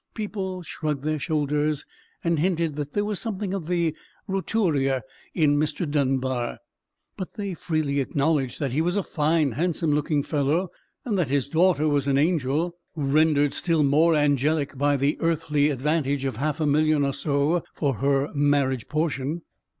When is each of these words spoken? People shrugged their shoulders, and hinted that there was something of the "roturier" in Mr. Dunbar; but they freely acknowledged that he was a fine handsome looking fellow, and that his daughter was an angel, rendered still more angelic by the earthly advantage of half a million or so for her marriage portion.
People 0.15 0.63
shrugged 0.63 1.03
their 1.03 1.19
shoulders, 1.19 1.85
and 2.23 2.39
hinted 2.39 2.75
that 2.75 2.93
there 2.93 3.05
was 3.05 3.19
something 3.19 3.53
of 3.53 3.67
the 3.67 3.95
"roturier" 4.27 5.03
in 5.35 5.57
Mr. 5.57 5.87
Dunbar; 5.87 6.57
but 7.17 7.35
they 7.35 7.53
freely 7.53 7.99
acknowledged 7.99 8.59
that 8.59 8.71
he 8.71 8.81
was 8.81 8.95
a 8.95 9.03
fine 9.03 9.51
handsome 9.51 9.91
looking 9.93 10.23
fellow, 10.23 10.71
and 11.05 11.19
that 11.19 11.27
his 11.27 11.47
daughter 11.47 11.87
was 11.87 12.07
an 12.07 12.17
angel, 12.17 12.73
rendered 12.95 13.53
still 13.53 13.83
more 13.83 14.15
angelic 14.15 14.75
by 14.75 14.97
the 14.97 15.17
earthly 15.19 15.69
advantage 15.69 16.25
of 16.25 16.37
half 16.37 16.59
a 16.59 16.65
million 16.65 17.05
or 17.05 17.13
so 17.13 17.63
for 17.75 17.97
her 17.97 18.33
marriage 18.33 18.87
portion. 18.87 19.43